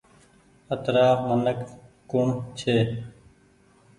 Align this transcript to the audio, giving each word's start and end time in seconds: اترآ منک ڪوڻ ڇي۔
اترآ 0.73 1.05
منک 1.27 1.59
ڪوڻ 2.09 2.27
ڇي۔ 2.57 2.75